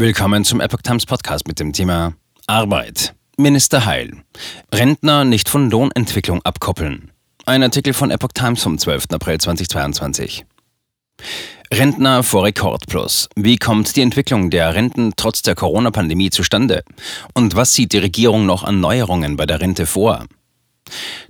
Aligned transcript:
Willkommen 0.00 0.46
zum 0.46 0.62
Epoch 0.62 0.80
Times 0.80 1.04
Podcast 1.04 1.46
mit 1.46 1.60
dem 1.60 1.74
Thema 1.74 2.14
Arbeit. 2.46 3.14
Minister 3.36 3.84
Heil. 3.84 4.22
Rentner 4.72 5.26
nicht 5.26 5.50
von 5.50 5.68
Lohnentwicklung 5.68 6.40
abkoppeln. 6.40 7.10
Ein 7.44 7.62
Artikel 7.62 7.92
von 7.92 8.10
Epoch 8.10 8.32
Times 8.32 8.62
vom 8.62 8.78
12. 8.78 9.08
April 9.10 9.36
2022. 9.36 10.46
Rentner 11.70 12.22
vor 12.22 12.44
Rekordplus. 12.44 13.28
Wie 13.36 13.58
kommt 13.58 13.94
die 13.94 14.00
Entwicklung 14.00 14.48
der 14.48 14.74
Renten 14.74 15.12
trotz 15.16 15.42
der 15.42 15.54
Corona-Pandemie 15.54 16.30
zustande? 16.30 16.82
Und 17.34 17.54
was 17.54 17.74
sieht 17.74 17.92
die 17.92 17.98
Regierung 17.98 18.46
noch 18.46 18.64
an 18.64 18.80
Neuerungen 18.80 19.36
bei 19.36 19.44
der 19.44 19.60
Rente 19.60 19.84
vor? 19.84 20.24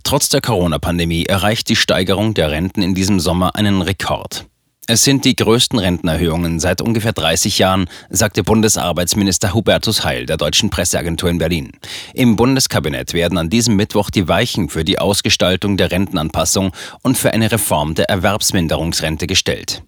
Trotz 0.04 0.28
der 0.28 0.42
Corona-Pandemie 0.42 1.26
erreicht 1.26 1.68
die 1.70 1.76
Steigerung 1.76 2.34
der 2.34 2.52
Renten 2.52 2.82
in 2.82 2.94
diesem 2.94 3.18
Sommer 3.18 3.56
einen 3.56 3.82
Rekord. 3.82 4.46
Es 4.92 5.04
sind 5.04 5.24
die 5.24 5.36
größten 5.36 5.78
Rentenerhöhungen 5.78 6.58
seit 6.58 6.80
ungefähr 6.80 7.12
30 7.12 7.60
Jahren, 7.60 7.88
sagte 8.08 8.42
Bundesarbeitsminister 8.42 9.54
Hubertus 9.54 10.02
Heil 10.02 10.26
der 10.26 10.36
deutschen 10.36 10.68
Presseagentur 10.68 11.30
in 11.30 11.38
Berlin. 11.38 11.70
Im 12.12 12.34
Bundeskabinett 12.34 13.14
werden 13.14 13.38
an 13.38 13.50
diesem 13.50 13.76
Mittwoch 13.76 14.10
die 14.10 14.26
Weichen 14.26 14.68
für 14.68 14.82
die 14.82 14.98
Ausgestaltung 14.98 15.76
der 15.76 15.92
Rentenanpassung 15.92 16.72
und 17.02 17.16
für 17.16 17.32
eine 17.32 17.52
Reform 17.52 17.94
der 17.94 18.10
Erwerbsminderungsrente 18.10 19.28
gestellt. 19.28 19.84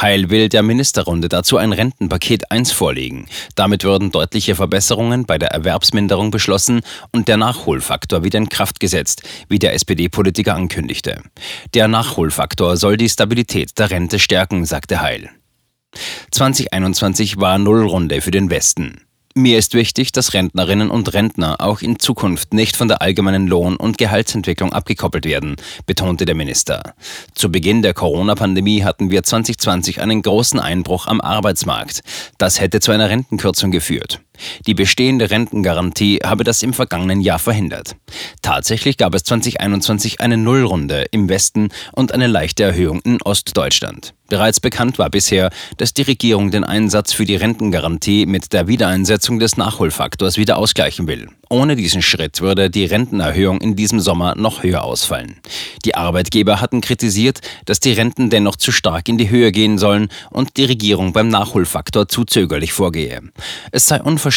Heil 0.00 0.30
will 0.30 0.48
der 0.48 0.62
Ministerrunde 0.62 1.28
dazu 1.28 1.56
ein 1.56 1.72
Rentenpaket 1.72 2.52
1 2.52 2.70
vorlegen. 2.70 3.26
Damit 3.56 3.82
würden 3.82 4.12
deutliche 4.12 4.54
Verbesserungen 4.54 5.26
bei 5.26 5.38
der 5.38 5.50
Erwerbsminderung 5.50 6.30
beschlossen 6.30 6.82
und 7.12 7.26
der 7.26 7.36
Nachholfaktor 7.36 8.22
wieder 8.22 8.38
in 8.38 8.48
Kraft 8.48 8.78
gesetzt, 8.78 9.22
wie 9.48 9.58
der 9.58 9.74
SPD-Politiker 9.74 10.54
ankündigte. 10.54 11.22
Der 11.74 11.88
Nachholfaktor 11.88 12.76
soll 12.76 12.96
die 12.96 13.08
Stabilität 13.08 13.78
der 13.78 13.90
Rente 13.90 14.18
stärken, 14.18 14.64
sagte 14.66 15.00
Heil. 15.00 15.30
2021 16.30 17.40
war 17.40 17.58
Nullrunde 17.58 18.20
für 18.20 18.30
den 18.30 18.50
Westen. 18.50 19.07
Mir 19.38 19.56
ist 19.56 19.74
wichtig, 19.74 20.10
dass 20.10 20.34
Rentnerinnen 20.34 20.90
und 20.90 21.14
Rentner 21.14 21.60
auch 21.60 21.80
in 21.80 22.00
Zukunft 22.00 22.52
nicht 22.52 22.74
von 22.74 22.88
der 22.88 23.02
allgemeinen 23.02 23.46
Lohn- 23.46 23.76
und 23.76 23.96
Gehaltsentwicklung 23.96 24.72
abgekoppelt 24.72 25.24
werden, 25.24 25.54
betonte 25.86 26.24
der 26.24 26.34
Minister. 26.34 26.96
Zu 27.36 27.48
Beginn 27.48 27.82
der 27.82 27.94
Corona-Pandemie 27.94 28.82
hatten 28.82 29.12
wir 29.12 29.22
2020 29.22 30.00
einen 30.00 30.22
großen 30.22 30.58
Einbruch 30.58 31.06
am 31.06 31.20
Arbeitsmarkt. 31.20 32.00
Das 32.38 32.60
hätte 32.60 32.80
zu 32.80 32.90
einer 32.90 33.10
Rentenkürzung 33.10 33.70
geführt. 33.70 34.20
Die 34.66 34.74
bestehende 34.74 35.30
Rentengarantie 35.30 36.20
habe 36.24 36.44
das 36.44 36.62
im 36.62 36.72
vergangenen 36.72 37.20
Jahr 37.20 37.38
verhindert. 37.38 37.96
Tatsächlich 38.42 38.96
gab 38.96 39.14
es 39.14 39.24
2021 39.24 40.20
eine 40.20 40.36
Nullrunde 40.36 41.06
im 41.10 41.28
Westen 41.28 41.68
und 41.92 42.12
eine 42.12 42.26
leichte 42.26 42.64
Erhöhung 42.64 43.00
in 43.02 43.20
Ostdeutschland. 43.22 44.14
Bereits 44.28 44.60
bekannt 44.60 44.98
war 44.98 45.08
bisher, 45.08 45.50
dass 45.78 45.94
die 45.94 46.02
Regierung 46.02 46.50
den 46.50 46.62
Einsatz 46.62 47.14
für 47.14 47.24
die 47.24 47.36
Rentengarantie 47.36 48.26
mit 48.26 48.52
der 48.52 48.68
Wiedereinsetzung 48.68 49.38
des 49.38 49.56
Nachholfaktors 49.56 50.36
wieder 50.36 50.58
ausgleichen 50.58 51.06
will. 51.08 51.28
Ohne 51.48 51.76
diesen 51.76 52.02
Schritt 52.02 52.42
würde 52.42 52.68
die 52.68 52.84
Rentenerhöhung 52.84 53.58
in 53.62 53.74
diesem 53.74 54.00
Sommer 54.00 54.34
noch 54.34 54.62
höher 54.62 54.84
ausfallen. 54.84 55.36
Die 55.86 55.94
Arbeitgeber 55.94 56.60
hatten 56.60 56.82
kritisiert, 56.82 57.40
dass 57.64 57.80
die 57.80 57.92
Renten 57.92 58.28
dennoch 58.28 58.56
zu 58.56 58.70
stark 58.70 59.08
in 59.08 59.16
die 59.16 59.30
Höhe 59.30 59.50
gehen 59.50 59.78
sollen 59.78 60.08
und 60.28 60.58
die 60.58 60.66
Regierung 60.66 61.14
beim 61.14 61.28
Nachholfaktor 61.28 62.06
zu 62.06 62.26
zögerlich 62.26 62.74
vorgehe. 62.74 63.22
Es 63.72 63.86
sei 63.86 64.02
unverständlich, 64.02 64.27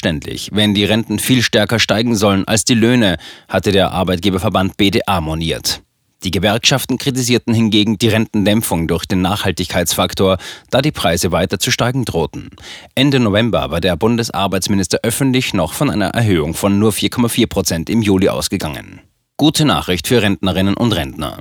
wenn 0.52 0.73
die 0.73 0.86
Renten 0.86 1.20
viel 1.20 1.42
stärker 1.42 1.80
steigen 1.80 2.16
sollen 2.16 2.47
als 2.47 2.66
die 2.66 2.73
Löhne, 2.73 3.17
hatte 3.47 3.72
der 3.72 3.92
Arbeitgeberverband 3.92 4.78
BDA 4.78 5.22
moniert. 5.22 5.81
Die 6.23 6.31
Gewerkschaften 6.31 7.00
kritisierten 7.00 7.53
hingegen 7.53 7.97
die 7.97 8.09
Rentendämpfung 8.09 8.88
durch 8.88 9.06
den 9.06 9.22
Nachhaltigkeitsfaktor, 9.22 10.38
da 10.69 10.81
die 10.81 10.92
Preise 10.92 11.31
weiter 11.31 11.58
zu 11.58 11.72
steigen 11.72 12.06
drohten. 12.06 12.50
Ende 12.94 13.19
November 13.19 13.72
war 13.72 13.81
der 13.81 13.95
Bundesarbeitsminister 13.95 15.00
öffentlich 15.02 15.56
noch 15.56 15.73
von 15.73 15.89
einer 15.89 16.09
Erhöhung 16.09 16.53
von 16.53 16.78
nur 16.78 16.92
4,4 16.92 17.47
Prozent 17.47 17.89
im 17.89 18.03
Juli 18.03 18.30
ausgegangen. 18.30 19.02
Gute 19.38 19.66
Nachricht 19.66 20.08
für 20.08 20.22
Rentnerinnen 20.22 20.78
und 20.78 20.92
Rentner. 20.92 21.39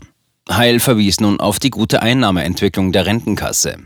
Heil 0.50 0.80
verwies 0.80 1.20
nun 1.20 1.38
auf 1.38 1.58
die 1.58 1.70
gute 1.70 2.02
Einnahmeentwicklung 2.02 2.92
der 2.92 3.06
Rentenkasse. 3.06 3.76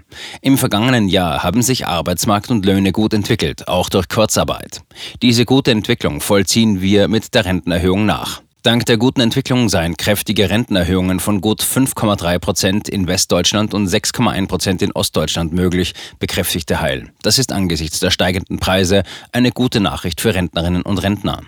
Im 0.40 0.56
vergangenen 0.56 1.08
Jahr 1.08 1.42
haben 1.42 1.62
sich 1.62 1.86
Arbeitsmarkt 1.86 2.50
und 2.50 2.64
Löhne 2.64 2.92
gut 2.92 3.12
entwickelt, 3.12 3.68
auch 3.68 3.88
durch 3.88 4.08
Kurzarbeit. 4.08 4.82
Diese 5.20 5.44
gute 5.44 5.70
Entwicklung 5.70 6.20
vollziehen 6.20 6.80
wir 6.80 7.08
mit 7.08 7.34
der 7.34 7.44
Rentenerhöhung 7.44 8.06
nach. 8.06 8.40
Dank 8.64 8.86
der 8.86 8.96
guten 8.96 9.20
Entwicklung 9.20 9.68
seien 9.68 9.98
kräftige 9.98 10.48
Rentenerhöhungen 10.48 11.20
von 11.20 11.42
gut 11.42 11.62
5,3 11.62 12.38
Prozent 12.38 12.88
in 12.88 13.06
Westdeutschland 13.06 13.74
und 13.74 13.86
6,1 13.86 14.48
Prozent 14.48 14.80
in 14.80 14.90
Ostdeutschland 14.92 15.52
möglich, 15.52 15.92
bekräftigte 16.18 16.80
Heil. 16.80 17.10
Das 17.20 17.38
ist 17.38 17.52
angesichts 17.52 18.00
der 18.00 18.10
steigenden 18.10 18.58
Preise 18.60 19.02
eine 19.32 19.52
gute 19.52 19.80
Nachricht 19.80 20.22
für 20.22 20.34
Rentnerinnen 20.34 20.80
und 20.80 20.96
Rentner. 20.96 21.42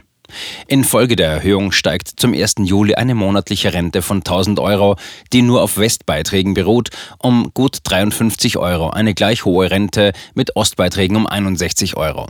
Infolge 0.66 1.16
der 1.16 1.28
Erhöhung 1.28 1.72
steigt 1.72 2.08
zum 2.16 2.34
1. 2.34 2.54
Juli 2.64 2.94
eine 2.94 3.14
monatliche 3.14 3.72
Rente 3.72 4.02
von 4.02 4.18
1000 4.18 4.58
Euro, 4.60 4.96
die 5.32 5.42
nur 5.42 5.62
auf 5.62 5.78
Westbeiträgen 5.78 6.54
beruht, 6.54 6.90
um 7.18 7.50
gut 7.54 7.78
53 7.84 8.56
Euro, 8.56 8.90
eine 8.90 9.14
gleich 9.14 9.44
hohe 9.44 9.70
Rente 9.70 10.12
mit 10.34 10.56
Ostbeiträgen 10.56 11.16
um 11.16 11.26
61 11.26 11.96
Euro. 11.96 12.28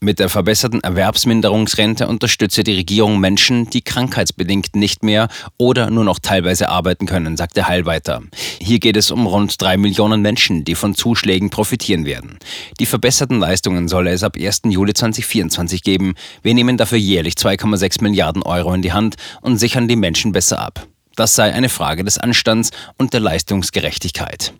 Mit 0.00 0.18
der 0.18 0.28
verbesserten 0.28 0.82
Erwerbsminderungsrente 0.82 2.08
unterstütze 2.08 2.64
die 2.64 2.74
Regierung 2.74 3.20
Menschen, 3.20 3.68
die 3.68 3.82
krankheitsbedingt 3.82 4.74
nicht 4.74 5.02
mehr 5.02 5.28
oder 5.58 5.90
nur 5.90 6.04
noch 6.04 6.18
teilweise 6.18 6.70
arbeiten 6.70 7.06
können, 7.06 7.36
sagte 7.36 7.68
Heil 7.68 7.86
weiter. 7.86 8.22
Hier 8.60 8.78
geht 8.78 8.96
es 8.96 9.10
um 9.10 9.26
rund 9.26 9.60
drei 9.60 9.76
Millionen 9.76 10.22
Menschen, 10.22 10.64
die 10.64 10.74
von 10.74 10.94
Zuschlägen 10.94 11.50
profitieren 11.50 12.06
werden. 12.06 12.38
Die 12.78 12.86
verbesserten 12.86 13.38
Leistungen 13.38 13.88
soll 13.88 14.08
es 14.08 14.22
ab 14.22 14.36
1. 14.38 14.62
Juli 14.64 14.94
2024 14.94 15.82
geben. 15.82 16.14
Wir 16.42 16.54
nehmen 16.54 16.76
dafür 16.76 16.98
jährlich 16.98 17.34
2,6 17.34 18.02
Milliarden 18.02 18.42
Euro 18.42 18.72
in 18.72 18.82
die 18.82 18.92
Hand 18.92 19.16
und 19.42 19.58
sichern 19.58 19.88
die 19.88 19.96
Menschen 19.96 20.32
besser 20.32 20.60
ab. 20.60 20.86
Das 21.16 21.34
sei 21.34 21.52
eine 21.52 21.68
Frage 21.68 22.04
des 22.04 22.18
Anstands 22.18 22.70
und 22.96 23.12
der 23.12 23.20
Leistungsgerechtigkeit. 23.20 24.54